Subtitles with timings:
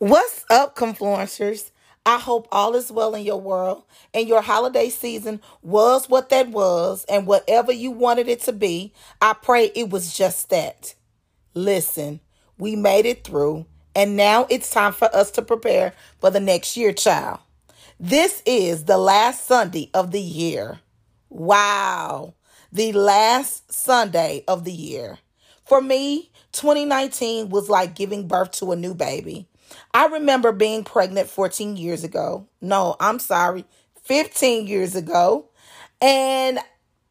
[0.00, 1.72] What's up, Confluencers?
[2.06, 3.82] I hope all is well in your world
[4.14, 8.92] and your holiday season was what that was, and whatever you wanted it to be,
[9.20, 10.94] I pray it was just that.
[11.52, 12.20] Listen,
[12.58, 13.66] we made it through,
[13.96, 17.40] and now it's time for us to prepare for the next year, child.
[17.98, 20.78] This is the last Sunday of the year.
[21.28, 22.34] Wow,
[22.70, 25.18] the last Sunday of the year.
[25.66, 29.48] For me, 2019 was like giving birth to a new baby.
[29.92, 32.46] I remember being pregnant 14 years ago.
[32.60, 33.64] No, I'm sorry,
[34.04, 35.46] 15 years ago.
[36.00, 36.58] And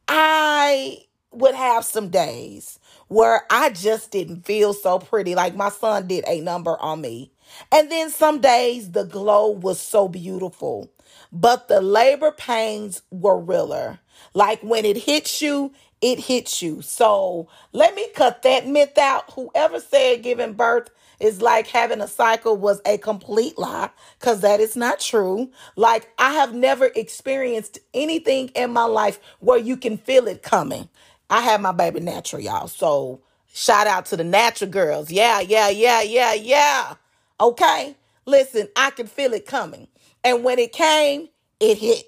[0.08, 5.36] I would have some days where I just didn't feel so pretty.
[5.36, 7.31] Like my son did a number on me.
[7.72, 10.92] And then some days the glow was so beautiful,
[11.31, 13.99] but the labor pains were realer.
[14.33, 16.81] Like when it hits you, it hits you.
[16.81, 19.31] So let me cut that myth out.
[19.33, 24.59] Whoever said giving birth is like having a cycle was a complete lie because that
[24.59, 25.49] is not true.
[25.75, 30.89] Like, I have never experienced anything in my life where you can feel it coming.
[31.29, 32.67] I have my baby natural, y'all.
[32.67, 33.21] So,
[33.53, 35.11] shout out to the natural girls.
[35.11, 36.95] Yeah, yeah, yeah, yeah, yeah.
[37.39, 37.95] Okay.
[38.25, 39.87] Listen, I can feel it coming.
[40.23, 42.05] And when it came, it hit.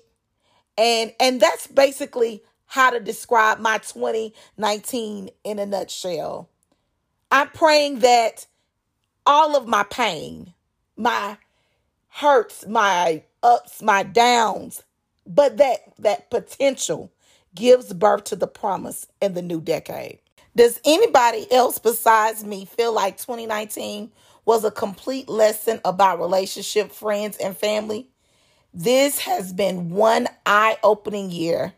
[0.77, 6.47] And and that's basically how to describe my 2019 in a nutshell.
[7.31, 8.45] I'm praying that
[9.25, 10.53] all of my pain,
[10.95, 11.37] my
[12.09, 14.83] hurts, my ups, my downs,
[15.25, 17.11] but that that potential
[17.55, 20.19] gives birth to the promise in the new decade.
[20.55, 24.11] Does anybody else besides me feel like 2019
[24.45, 28.09] was a complete lesson about relationship, friends, and family?
[28.73, 31.73] This has been one eye opening year.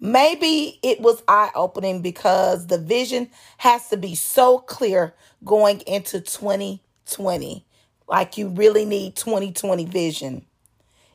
[0.00, 3.28] Maybe it was eye opening because the vision
[3.58, 7.66] has to be so clear going into 2020.
[8.08, 10.46] Like you really need 2020 vision.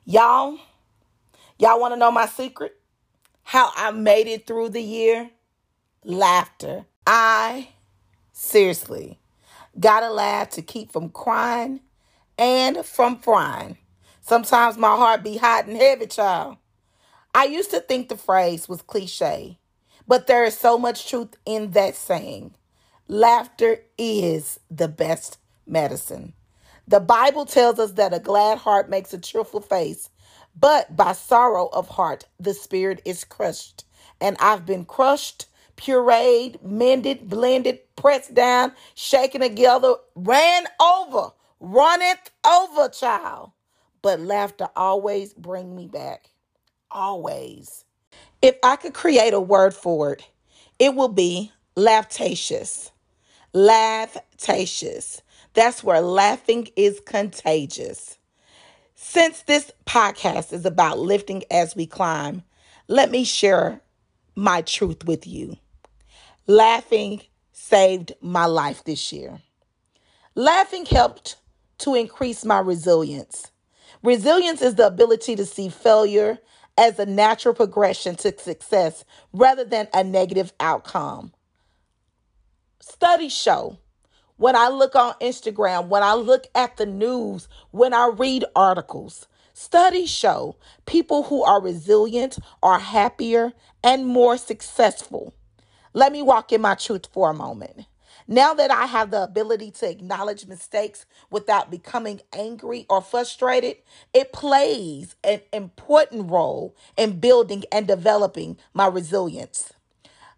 [0.06, 0.60] Y'all,
[1.58, 2.78] y'all want to know my secret?
[3.42, 5.32] How I made it through the year?
[6.04, 6.86] Laughter.
[7.08, 7.70] I
[8.34, 9.20] seriously
[9.80, 11.82] gotta laugh to keep from crying
[12.38, 13.78] and from frying.
[14.22, 16.58] Sometimes my heart be hot and heavy, child.
[17.36, 19.60] I used to think the phrase was cliche,
[20.08, 22.56] but there is so much truth in that saying.
[23.10, 26.34] Laughter is the best medicine.
[26.88, 30.10] The Bible tells us that a glad heart makes a cheerful face,
[30.58, 33.86] but by sorrow of heart, the spirit is crushed.
[34.22, 35.48] And I've been crushed,
[35.78, 43.52] pureed, mended, blended, pressed down, shaken together, ran over, runneth over, child.
[44.02, 46.30] But laughter always bring me back.
[46.92, 47.86] Always.
[48.42, 50.28] If I could create a word for it,
[50.80, 52.92] it will be laughtacious.
[53.54, 55.22] Laughtacious.
[55.54, 58.18] That's where laughing is contagious.
[58.96, 62.44] Since this podcast is about lifting as we climb,
[62.88, 63.82] let me share
[64.36, 65.58] my truth with you.
[66.48, 67.22] Laughing
[67.54, 69.42] saved my life this year.
[70.36, 71.38] Laughing helped
[71.80, 73.52] to increase my resilience.
[74.04, 76.40] Resilience is the ability to see failure
[76.78, 81.34] as a natural progression to success rather than a negative outcome.
[82.80, 83.78] Studies show
[84.38, 89.28] when I look on Instagram, when I look at the news, when I read articles,
[89.54, 93.54] studies show people who are resilient are happier
[93.84, 95.34] and more successful.
[95.94, 97.86] Let me walk in my truth for a moment.
[98.28, 103.78] Now that I have the ability to acknowledge mistakes without becoming angry or frustrated,
[104.14, 109.74] it plays an important role in building and developing my resilience.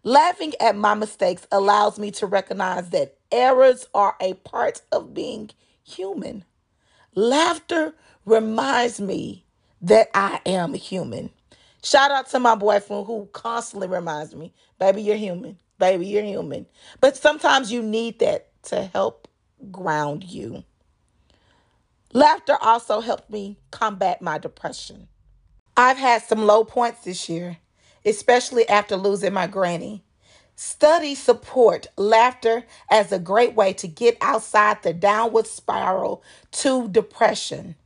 [0.04, 5.50] Laughing at my mistakes allows me to recognize that errors are a part of being
[5.82, 6.44] human.
[7.14, 7.94] Laughter
[8.26, 9.44] reminds me
[9.82, 11.30] that I am human.
[11.82, 15.58] Shout out to my boyfriend who constantly reminds me, baby, you're human.
[15.78, 16.66] Baby, you're human.
[17.00, 19.28] But sometimes you need that to help
[19.70, 20.64] ground you.
[22.12, 25.08] Laughter also helped me combat my depression.
[25.76, 27.58] I've had some low points this year,
[28.04, 30.04] especially after losing my granny.
[30.56, 37.76] Studies support laughter as a great way to get outside the downward spiral to depression.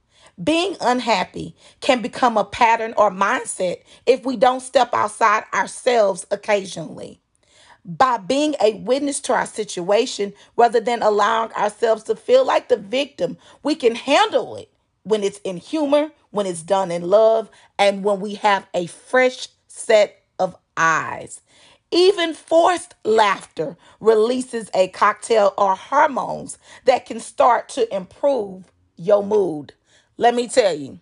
[0.42, 7.21] Being unhappy can become a pattern or mindset if we don't step outside ourselves occasionally.
[7.84, 12.76] By being a witness to our situation rather than allowing ourselves to feel like the
[12.76, 14.70] victim, we can handle it
[15.02, 19.48] when it's in humor, when it's done in love, and when we have a fresh
[19.66, 21.40] set of eyes.
[21.90, 29.74] Even forced laughter releases a cocktail or hormones that can start to improve your mood.
[30.16, 31.00] Let me tell you,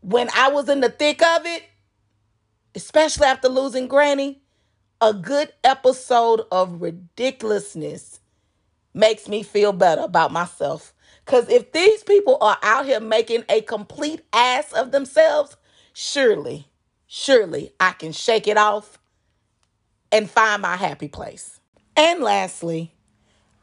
[0.00, 1.62] when I was in the thick of it,
[2.74, 4.42] especially after losing Granny,
[5.00, 8.20] a good episode of ridiculousness
[8.94, 10.92] makes me feel better about myself.
[11.24, 15.56] Because if these people are out here making a complete ass of themselves,
[15.92, 16.66] surely,
[17.06, 18.98] surely I can shake it off
[20.10, 21.60] and find my happy place.
[21.96, 22.92] And lastly,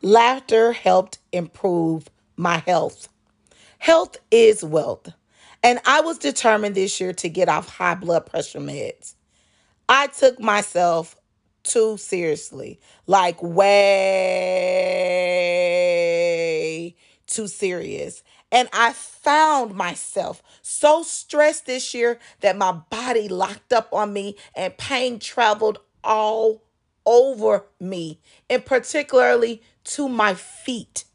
[0.02, 3.10] laughter helped improve my health.
[3.78, 5.10] Health is wealth.
[5.64, 9.16] And I was determined this year to get off high blood pressure meds.
[9.90, 11.16] I took myself
[11.66, 14.76] too seriously, like way
[17.28, 18.24] too serious.
[18.52, 24.38] And I found myself so stressed this year that my body locked up on me
[24.56, 26.62] and pain traveled all
[27.06, 28.20] over me,
[28.50, 31.06] and particularly to my feet.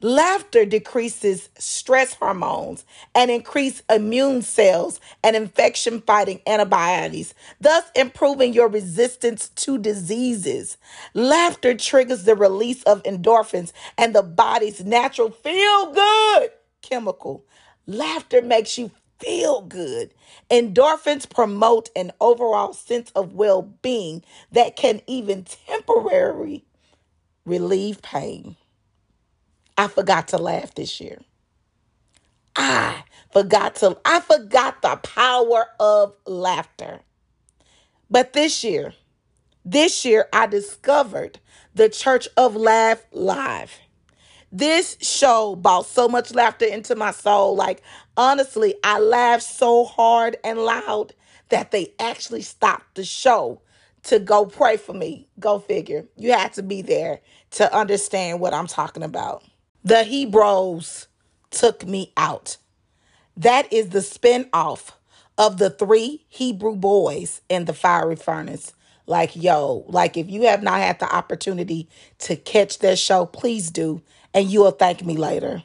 [0.00, 2.84] Laughter decreases stress hormones
[3.16, 10.76] and increase immune cells and infection fighting antibodies, thus improving your resistance to diseases.
[11.14, 16.50] Laughter triggers the release of endorphins and the body's natural feel good
[16.82, 17.44] chemical.
[17.86, 20.14] Laughter makes you feel good.
[20.48, 24.22] Endorphins promote an overall sense of well being
[24.52, 26.64] that can even temporarily
[27.44, 28.56] relieve pain.
[29.78, 31.20] I forgot to laugh this year.
[32.56, 37.00] I forgot to, I forgot the power of laughter.
[38.10, 38.94] But this year,
[39.64, 41.40] this year, I discovered
[41.74, 43.78] the Church of Laugh Live.
[44.52, 47.56] This show brought so much laughter into my soul.
[47.56, 47.82] Like,
[48.16, 51.14] honestly, I laughed so hard and loud
[51.50, 53.62] that they actually stopped the show
[54.04, 55.28] to go pray for me.
[55.40, 56.06] Go figure.
[56.16, 57.20] You had to be there
[57.52, 59.44] to understand what I'm talking about.
[59.88, 61.06] The Hebrews
[61.50, 62.58] took me out.
[63.36, 64.98] That is the spin off
[65.38, 68.74] of the three Hebrew boys in the fiery furnace.
[69.06, 71.88] Like, yo, like if you have not had the opportunity
[72.20, 74.02] to catch that show, please do
[74.34, 75.62] and you will thank me later.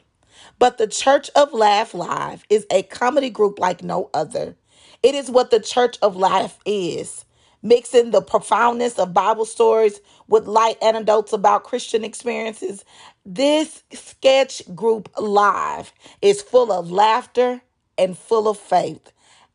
[0.58, 4.56] But the Church of Laugh Live is a comedy group like no other.
[5.02, 7.26] It is what the Church of Laugh is,
[7.62, 12.84] mixing the profoundness of Bible stories with light anecdotes about Christian experiences.
[13.24, 15.92] This sketch group live
[16.22, 17.62] is full of laughter
[17.98, 19.12] and full of faith.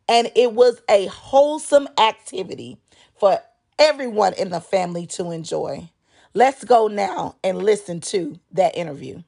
[0.07, 2.77] And it was a wholesome activity
[3.19, 3.39] for
[3.77, 5.89] everyone in the family to enjoy.
[6.33, 9.23] Let's go now and listen to that interview.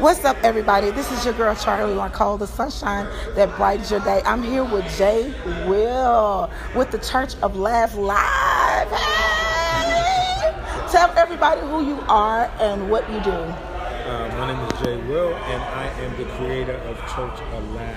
[0.00, 0.90] What's up, everybody?
[0.90, 4.22] This is your girl Charlie Marcole, the sunshine that brightens your day.
[4.24, 5.34] I'm here with Jay
[5.68, 8.88] Will with the Church of Laugh Live.
[8.88, 10.54] Hey!
[10.90, 13.30] Tell everybody who you are and what you do.
[13.30, 17.96] Uh, my name is Jay Will, and I am the creator of Church Alive.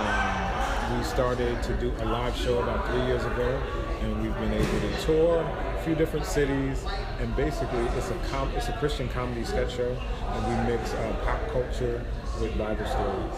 [0.00, 3.62] Um, we started to do a live show about three years ago,
[4.00, 6.84] and we've been able to tour a few different cities.
[7.18, 9.96] And basically, it's a com- it's a Christian comedy sketch show,
[10.28, 12.04] and we mix uh, pop culture
[12.40, 13.34] with Bible stories.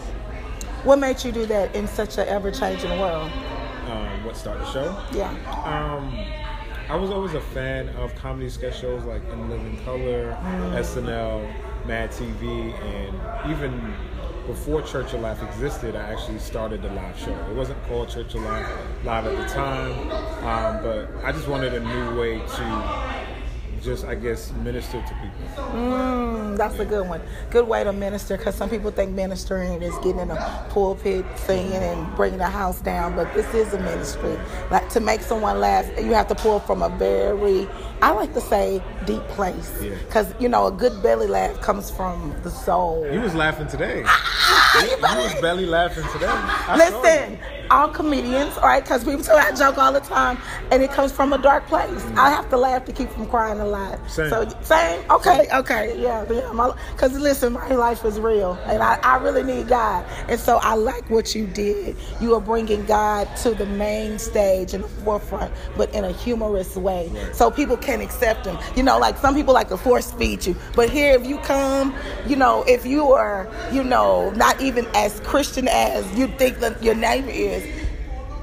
[0.83, 3.31] What made you do that in such an ever-changing world?
[3.87, 5.03] Um, what started the show?
[5.13, 5.29] Yeah.
[5.65, 6.13] Um,
[6.89, 10.73] I was always a fan of comedy sketch shows like In Living Color, mm.
[10.77, 13.93] SNL, Mad TV, and even
[14.47, 17.31] before Church of Laugh existed, I actually started the live show.
[17.49, 18.71] It wasn't called Church of Laugh
[19.03, 20.11] live at the time,
[20.43, 23.12] um, but I just wanted a new way to
[23.83, 25.63] just I guess minister to people.
[25.73, 27.21] Mm, that's a good one.
[27.49, 31.73] Good way to minister because some people think ministering is getting in a pulpit, singing,
[31.73, 34.37] and bringing the house down, but this is a ministry.
[34.71, 37.67] Like to make someone laugh, you have to pull from a very,
[38.01, 39.71] I like to say, deep place
[40.07, 40.39] because yeah.
[40.39, 43.03] you know a good belly laugh comes from the soul.
[43.09, 44.05] He was laughing today.
[44.81, 46.27] You, was barely laughing today.
[46.27, 47.39] I Listen,
[47.69, 50.37] all comedians, all right, because people tell I joke all the time,
[50.71, 52.05] and it comes from a dark place.
[52.15, 53.99] I have to laugh to keep from crying alive.
[54.09, 54.29] Same.
[54.29, 56.73] So same, okay, okay, yeah, yeah.
[56.91, 60.75] Because listen, my life is real, and I, I really need God, and so I
[60.75, 61.95] like what you did.
[62.19, 66.75] You are bringing God to the main stage in the forefront, but in a humorous
[66.75, 68.57] way, so people can accept Him.
[68.75, 71.95] You know, like some people like to force feed you, but here, if you come,
[72.27, 76.81] you know, if you are, you know, not even as Christian as you think that
[76.81, 77.63] your neighbor is,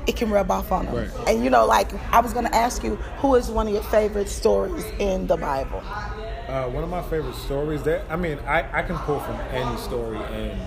[0.07, 0.95] it can rub off on them.
[0.95, 1.29] Right.
[1.29, 4.29] And you know, like I was gonna ask you, who is one of your favorite
[4.29, 5.83] stories in the Bible?
[6.49, 9.77] Uh, one of my favorite stories that I mean I, I can pull from any
[9.77, 10.61] story and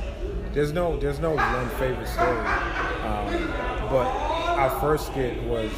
[0.54, 2.38] there's no there's no one favorite story
[3.04, 3.28] um,
[3.90, 4.08] but
[4.56, 5.72] our first skit was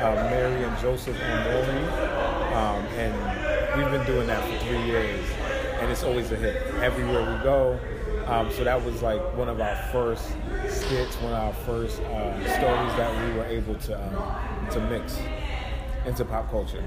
[0.00, 1.84] uh, Mary and Joseph and Mary,
[2.52, 5.24] um, and we've been doing that for three years
[5.78, 7.78] and it's always a hit everywhere we go
[8.26, 10.28] um, so that was like one of our first
[10.68, 15.18] skits one of our first uh, stories that we were able to um, to mix
[16.06, 16.82] into pop culture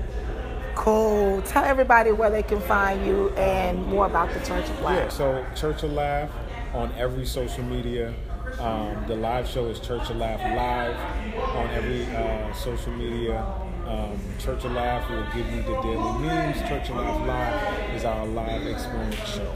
[0.78, 1.42] Cool.
[1.42, 4.96] Tell everybody where they can find you and more about the Church of Laugh.
[4.96, 6.30] Yeah, so Church of Laugh
[6.74, 8.14] on every social media.
[8.60, 10.96] Um, the live show is Church of Laugh live
[11.56, 13.44] on every uh, social media.
[13.88, 16.60] Um, Church of Laugh will give you the daily memes.
[16.70, 19.56] Church of Laugh live is our live experience show.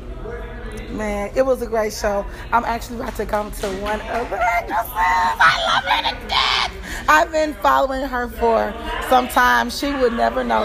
[0.91, 2.25] Man, it was a great show.
[2.51, 4.91] I'm actually about to come to one of the actresses.
[4.93, 7.05] I love her to death.
[7.07, 8.73] I've been following her for
[9.09, 9.69] some time.
[9.69, 10.63] She would never know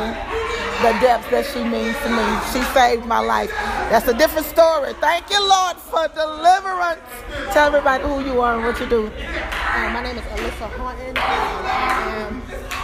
[0.82, 2.26] the depth that she means to me.
[2.52, 3.50] She saved my life.
[3.90, 4.92] That's a different story.
[4.94, 7.00] Thank you, Lord, for deliverance.
[7.52, 9.06] Tell everybody who you are and what you do.
[9.06, 11.16] Uh, my name is Alyssa Horton.
[11.16, 12.42] I am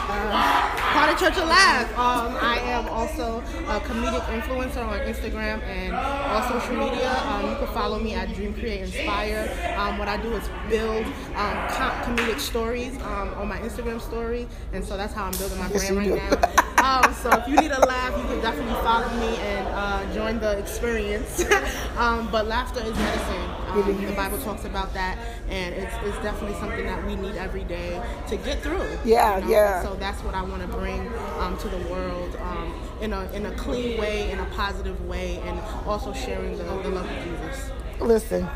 [0.08, 1.88] uh, part of Church Alive.
[1.98, 7.12] Um, I am also a comedic influencer on Instagram and all social media.
[7.26, 9.50] Um, you can follow me at Dream Create Inspire.
[9.76, 11.04] Um, what I do is build
[11.36, 15.58] um, com- comedic stories um, on my Instagram story, and so that's how I'm building
[15.58, 16.61] my brand right now.
[16.82, 20.40] Um, so if you need a laugh, you can definitely follow me and uh, join
[20.40, 21.44] the experience.
[21.96, 23.50] um, but laughter is medicine.
[23.68, 25.16] Um, the Bible talks about that,
[25.48, 28.84] and it's, it's definitely something that we need every day to get through.
[29.04, 29.50] Yeah, you know?
[29.50, 29.82] yeah.
[29.84, 31.08] So that's what I want to bring
[31.38, 35.38] um, to the world um, in a in a clean way, in a positive way,
[35.44, 37.70] and also sharing the, the love of Jesus.
[38.00, 38.48] Listen,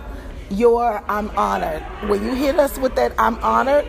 [0.50, 1.82] your I'm honored.
[2.10, 3.86] When you hit us with that I'm honored,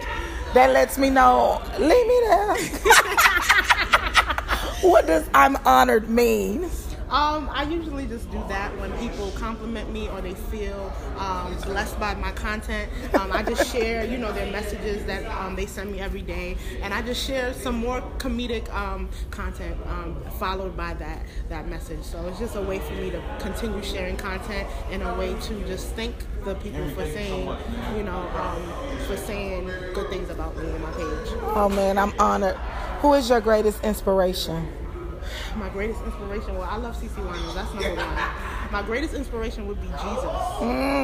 [0.54, 2.56] that lets me know, leave me there.
[4.82, 6.70] what does I'm honored mean?
[7.10, 11.98] Um, I usually just do that when people compliment me or they feel um, blessed
[12.02, 12.92] by my content.
[13.14, 16.58] Um, I just share, you know, their messages that um, they send me every day,
[16.82, 22.04] and I just share some more comedic um, content um, followed by that that message.
[22.04, 25.64] So it's just a way for me to continue sharing content and a way to
[25.66, 27.48] just thank the people for saying,
[27.96, 31.34] you know, um, for saying good things about me on my page.
[31.56, 32.58] Oh man, I'm honored.
[33.00, 34.68] Who is your greatest inspiration?
[35.56, 37.54] My greatest inspiration, well, I love CeCe Winans.
[37.54, 38.72] That's number one.
[38.72, 40.24] My greatest inspiration would be Jesus.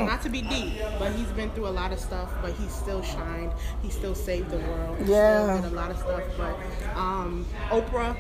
[0.10, 3.02] Not to be deep, but he's been through a lot of stuff, but he still
[3.02, 3.52] shined.
[3.82, 4.98] He still saved the world.
[5.00, 5.58] He Yeah.
[5.58, 6.24] still did a lot of stuff.
[6.38, 6.56] But
[6.98, 8.16] um, Oprah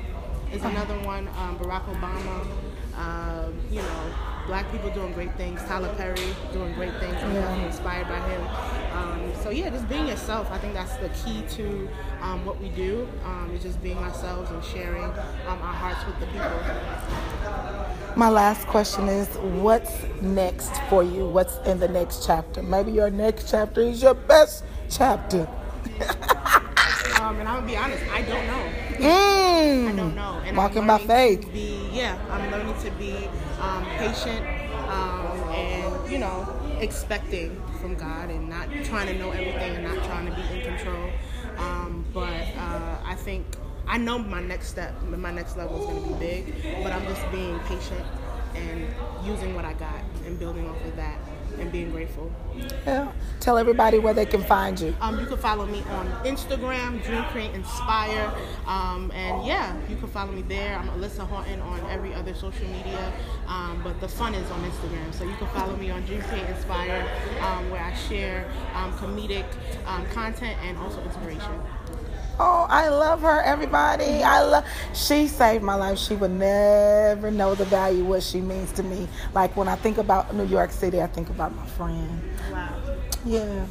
[0.52, 1.28] is another one.
[1.40, 2.46] Um, Barack Obama.
[2.98, 4.04] Um, you know,
[4.48, 5.62] black people doing great things.
[5.64, 6.16] Tyler Perry
[6.52, 7.16] doing great things.
[7.24, 7.56] I'm Yeah.
[7.66, 8.42] inspired by him.
[8.96, 10.52] Um, so yeah, just being yourself.
[10.52, 11.90] I think that's the key to
[12.22, 13.08] um, what we do.
[13.26, 16.52] Um, is just being ourselves and sharing um, our hearts with the people.
[18.16, 19.28] My last question is
[19.62, 21.28] what's next for you?
[21.28, 22.62] What's in the next chapter?
[22.62, 25.48] Maybe your next chapter is your best chapter.
[27.20, 28.70] Um, and I'm gonna be honest, I don't know.
[28.98, 29.88] Mm.
[29.88, 30.42] I don't know.
[30.46, 31.52] And Walking I'm by faith.
[31.54, 34.46] Be, yeah, I'm learning to be um, patient
[34.90, 36.48] um, and you know
[36.80, 40.66] expecting from God and not trying to know everything and not trying to be in
[40.66, 41.10] control.
[41.58, 43.46] Um, but uh, I think
[43.88, 46.84] I know my next step, my next level is going to be big.
[46.84, 48.06] But I'm just being patient
[48.56, 48.88] and
[49.26, 51.18] using what I got and building off of that
[51.60, 52.32] and being grateful.
[52.86, 53.12] Yeah.
[53.40, 54.96] Tell everybody where they can find you.
[55.02, 58.32] Um, you can follow me on Instagram, Dream Create Inspire.
[58.66, 60.78] Um, and yeah, you can follow me there.
[60.78, 63.12] I'm Alyssa Horton on every other social media.
[63.48, 65.14] Um, but the fun is on Instagram.
[65.14, 67.06] So you can follow me on Dream Create Inspire,
[67.42, 69.46] um, where I share um, comedic
[69.86, 71.52] um, content and also inspiration.
[72.40, 74.24] Oh, I love her, everybody.
[74.24, 74.66] I love.
[74.94, 76.00] She saved my life.
[76.00, 79.08] She would never know the value what she means to me.
[79.34, 82.22] Like when I think about New York City, I think about my friend.
[82.52, 82.76] Wow.
[83.26, 83.66] Yeah.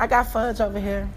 [0.00, 1.08] I got fudge over here.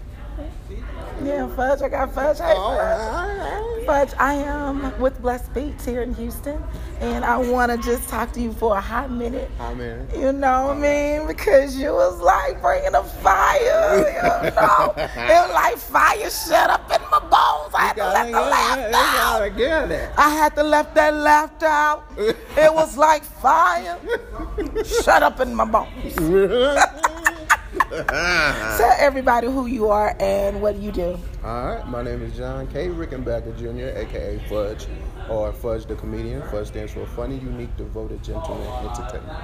[1.22, 1.82] Yeah, Fudge.
[1.82, 2.38] I got Fudge.
[2.38, 3.86] Hey, Fudge.
[3.86, 6.62] Fudge, I am with Blessed Beats here in Houston,
[7.00, 9.50] and I want to just talk to you for a hot minute.
[9.76, 10.10] Minute.
[10.16, 11.26] You know what I mean?
[11.26, 13.98] Because you was like bringing a fire.
[13.98, 17.74] You know, it was like fire shut up in my bones.
[17.74, 19.56] I had to let the laughter out.
[19.56, 20.10] get it.
[20.18, 22.04] I had to let that laughter out.
[22.58, 23.98] It was like fire.
[25.04, 26.16] Shut up in my bones.
[27.90, 31.18] Tell everybody who you are and what you do.
[31.44, 32.88] All right, my name is John K.
[32.88, 34.86] Rickenbacker Jr., aka Fudge,
[35.28, 36.42] or Fudge the Comedian.
[36.50, 39.38] Fudge stands for Funny, Unique, Devoted, Gentleman, Entertainment.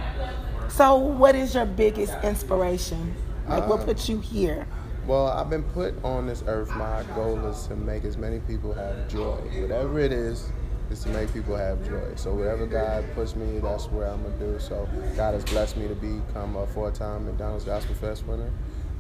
[0.71, 3.15] So, what is your biggest inspiration?
[3.49, 4.67] Like, what Uh, put you here?
[5.07, 6.71] Well, I've been put on this earth.
[6.77, 9.37] My goal is to make as many people have joy.
[9.61, 10.49] Whatever it is,
[10.93, 12.15] is to make people have joy.
[12.17, 14.59] So whatever God puts me, that's where I'm gonna do.
[14.61, 18.51] So God has blessed me to become a four-time McDonald's Gospel Fest winner.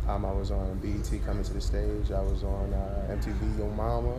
[0.08, 2.10] Um, I was on BET Coming to the Stage.
[2.10, 4.14] I was on uh, MTV Yo Mama,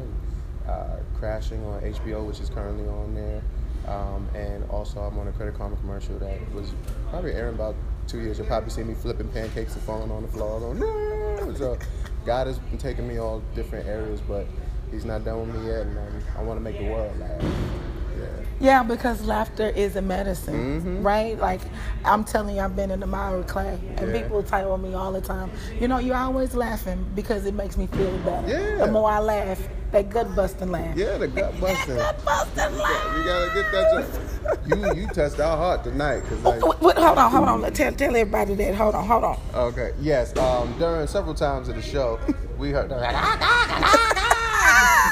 [0.68, 3.42] uh, Crashing on HBO, which is currently on there.
[3.88, 6.74] Um, and also, I'm on a Credit Karma commercial that was
[7.10, 7.76] probably airing about
[8.08, 8.38] two years.
[8.38, 11.54] You'll probably see me flipping pancakes and falling on the floor, going, no!
[11.56, 11.78] So,
[12.26, 14.48] God has been taking me all different areas, but
[14.94, 17.42] He's not done with me yet, and um, I want to make the world laugh.
[17.42, 18.26] Yeah.
[18.60, 21.04] Yeah, because laughter is a medicine, Mhm.
[21.04, 21.38] right?
[21.40, 21.62] Like
[22.06, 24.22] I'm telling you, I've been in the miry clay, and Yeah.
[24.22, 27.88] people tell me all the time, you know, you're always laughing because it makes me
[27.88, 28.48] feel better.
[28.48, 28.86] Yeah.
[28.86, 29.60] The more I laugh,
[29.92, 30.96] that gut busting laugh.
[30.96, 31.96] Yeah, the gut busting.
[31.96, 33.18] Gut busting laugh.
[33.18, 34.06] You gotta get that.
[34.70, 36.64] To, you you touched our heart tonight, cause like.
[36.64, 37.74] Wait, wait, hold on, hold on.
[37.74, 38.76] Tell, tell everybody that.
[38.76, 39.38] Hold on, hold on.
[39.56, 39.92] Okay.
[40.00, 40.38] Yes.
[40.38, 40.74] Um.
[40.78, 42.20] During several times of the show,
[42.60, 42.92] we heard.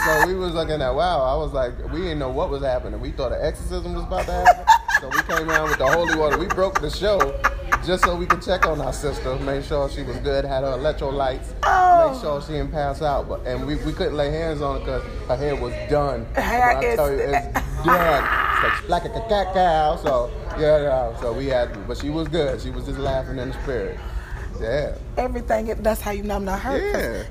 [0.06, 1.22] So we was looking at wow.
[1.22, 3.00] I was like, we didn't know what was happening.
[3.00, 4.66] We thought an exorcism was about to happen.
[5.02, 6.38] so we came around with the holy water.
[6.38, 7.40] We broke the show
[7.86, 10.72] just so we could check on our sister, make sure she was good, had her
[10.78, 12.12] electrolytes, Oh.
[12.12, 13.28] make sure she didn't pass out.
[13.28, 16.26] But and we, we couldn't lay hands on her because her hair was done.
[16.36, 17.54] Hair I is- tell you, it's
[17.86, 18.48] done.
[18.64, 19.98] It's like, like a cacao.
[20.04, 21.20] So yeah, yeah.
[21.22, 22.62] So we had, but she was good.
[22.62, 24.00] She was just laughing in the spirit.
[24.62, 24.96] Yeah.
[25.18, 25.66] Everything.
[25.82, 26.82] That's how you know I'm not hurt.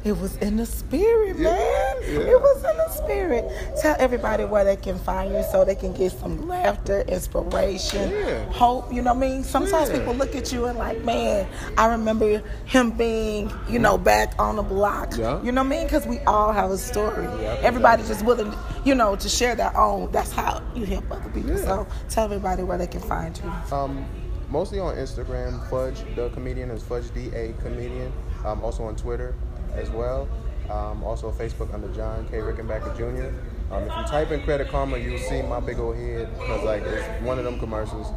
[0.04, 0.10] Yeah.
[0.10, 1.96] It was in the spirit, Yeah, man.
[2.02, 2.32] yeah.
[2.32, 3.44] It was in the spirit.
[3.80, 8.92] Tell everybody where they can find you so they can get some laughter, inspiration, hope.
[8.92, 9.44] You know what I mean?
[9.44, 11.46] Sometimes people look at you and like, man,
[11.78, 15.16] I remember him being, you know, back on the block.
[15.16, 15.84] You know what I mean?
[15.84, 17.24] Because we all have a story.
[17.42, 18.52] Yeah, Everybody's just willing,
[18.84, 20.10] you know, to share their own.
[20.12, 21.56] That's how you help other people.
[21.58, 23.50] So tell everybody where they can find you.
[23.76, 24.04] Um,
[24.50, 25.68] mostly on Instagram.
[25.70, 28.12] Fudge the comedian is Fudge D A comedian.
[28.44, 29.34] Um, also on Twitter
[29.74, 30.28] as well.
[30.68, 33.34] Um, also Facebook under John K Rickenbacker Jr.
[33.74, 36.82] Um, if you type in Credit Karma, you'll see my big old head because like
[36.82, 38.08] it's one of them commercials.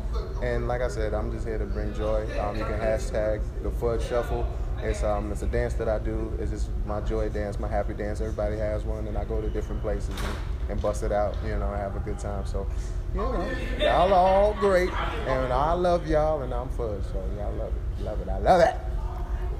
[0.42, 2.24] And like I said, I'm just here to bring joy.
[2.40, 4.48] Um, you can hashtag the Fudge Shuffle.
[4.82, 6.34] It's um it's a dance that I do.
[6.40, 8.20] It's just my joy dance, my happy dance.
[8.20, 11.38] Everybody has one, and I go to different places and, and bust it out.
[11.46, 12.46] You know, have a good time.
[12.46, 12.68] So,
[13.14, 14.92] you know, y'all are all great,
[15.28, 17.04] and I love y'all, and I'm Fudge.
[17.12, 18.76] So y'all love it, love it, I love it.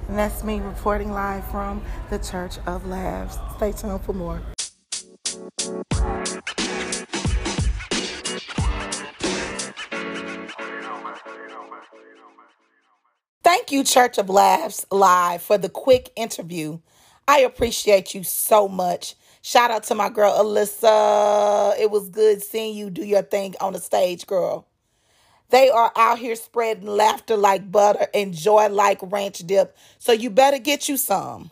[0.08, 3.38] And that's me reporting live from the Church of Laughs.
[3.56, 4.42] Stay tuned for more.
[13.42, 16.80] Thank you, Church of Laughs Live, for the quick interview.
[17.28, 19.14] I appreciate you so much.
[19.46, 21.78] Shout out to my girl Alyssa.
[21.78, 24.66] It was good seeing you do your thing on the stage, girl.
[25.50, 30.30] They are out here spreading laughter like butter and joy like ranch dip, so you
[30.30, 31.50] better get you some.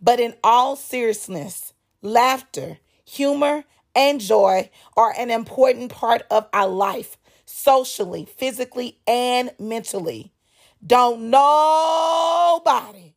[0.00, 7.18] But in all seriousness, laughter, humor, and joy are an important part of our life,
[7.44, 10.32] socially, physically, and mentally.
[10.86, 13.11] Don't nobody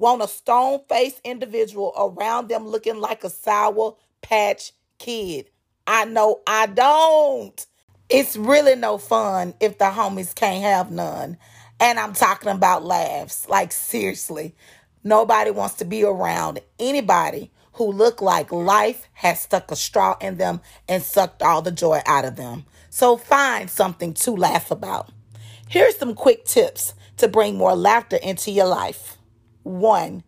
[0.00, 5.50] want a stone faced individual around them looking like a sour patch kid.
[5.86, 7.66] I know I don't.
[8.08, 11.36] It's really no fun if the homies can't have none.
[11.78, 13.48] And I'm talking about laughs.
[13.48, 14.54] Like, seriously,
[15.04, 20.38] nobody wants to be around anybody who look like life has stuck a straw in
[20.38, 22.64] them and sucked all the joy out of them.
[22.88, 25.10] So find something to laugh about.
[25.68, 29.18] Here's some quick tips to bring more laughter into your life.
[29.78, 30.24] One,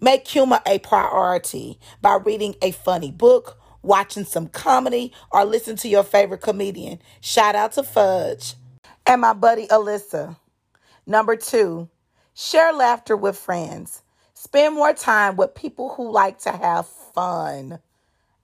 [0.00, 5.88] make humor a priority by reading a funny book, watching some comedy, or listen to
[5.88, 7.00] your favorite comedian.
[7.20, 8.54] Shout out to Fudge
[9.06, 10.36] and my buddy Alyssa.
[11.06, 11.88] Number two,
[12.34, 14.02] share laughter with friends.
[14.34, 17.80] Spend more time with people who like to have fun.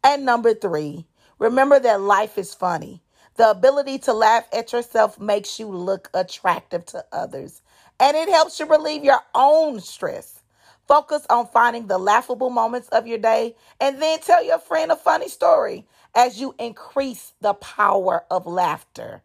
[0.05, 1.07] And number three,
[1.39, 3.03] remember that life is funny.
[3.37, 7.63] The ability to laugh at yourself makes you look attractive to others,
[8.01, 10.43] and it helps you relieve your own stress.
[10.87, 14.97] Focus on finding the laughable moments of your day and then tell your friend a
[14.97, 19.23] funny story as you increase the power of laughter.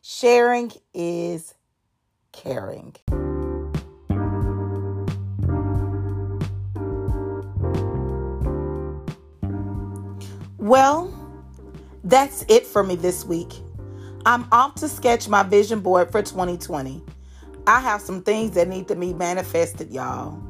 [0.00, 1.54] Sharing is
[2.32, 2.96] caring.
[10.56, 11.12] Well,
[12.04, 13.52] that's it for me this week.
[14.24, 17.02] I'm off to sketch my vision board for 2020.
[17.66, 20.40] I have some things that need to be manifested, y'all.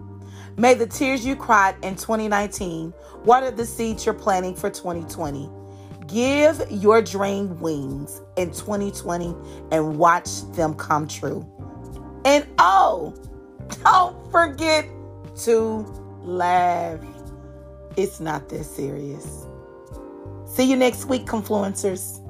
[0.57, 2.93] May the tears you cried in 2019
[3.25, 5.51] water the seeds you're planting for 2020.
[6.07, 9.35] Give your dream wings in 2020
[9.71, 11.47] and watch them come true.
[12.25, 13.15] And oh,
[13.85, 14.87] don't forget
[15.45, 15.87] to
[16.23, 17.01] laugh.
[17.97, 19.47] It's not that serious.
[20.47, 22.22] See you next week, Confluencers.